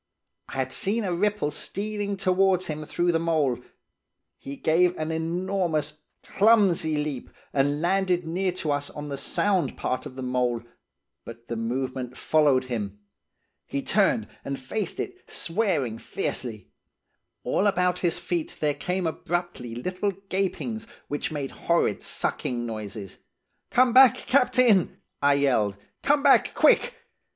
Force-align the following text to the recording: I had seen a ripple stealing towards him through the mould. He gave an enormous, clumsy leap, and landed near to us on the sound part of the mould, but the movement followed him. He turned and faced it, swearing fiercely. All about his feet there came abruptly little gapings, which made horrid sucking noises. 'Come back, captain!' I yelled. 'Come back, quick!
I 0.49 0.53
had 0.53 0.73
seen 0.73 1.03
a 1.03 1.13
ripple 1.13 1.51
stealing 1.51 2.17
towards 2.17 2.65
him 2.65 2.85
through 2.85 3.11
the 3.11 3.19
mould. 3.19 3.63
He 4.39 4.55
gave 4.55 4.97
an 4.97 5.11
enormous, 5.11 5.99
clumsy 6.23 6.97
leap, 6.97 7.29
and 7.53 7.81
landed 7.83 8.25
near 8.25 8.51
to 8.53 8.71
us 8.71 8.89
on 8.89 9.09
the 9.09 9.15
sound 9.17 9.77
part 9.77 10.07
of 10.07 10.15
the 10.15 10.23
mould, 10.23 10.63
but 11.23 11.49
the 11.49 11.55
movement 11.55 12.17
followed 12.17 12.63
him. 12.63 12.97
He 13.67 13.83
turned 13.83 14.27
and 14.43 14.57
faced 14.59 14.99
it, 14.99 15.29
swearing 15.29 15.99
fiercely. 15.99 16.71
All 17.43 17.67
about 17.67 17.99
his 17.99 18.17
feet 18.17 18.57
there 18.59 18.73
came 18.73 19.05
abruptly 19.05 19.75
little 19.75 20.13
gapings, 20.29 20.87
which 21.09 21.31
made 21.31 21.51
horrid 21.51 22.01
sucking 22.01 22.65
noises. 22.65 23.19
'Come 23.69 23.93
back, 23.93 24.15
captain!' 24.17 24.97
I 25.21 25.35
yelled. 25.35 25.77
'Come 26.01 26.23
back, 26.23 26.55
quick! 26.55 26.95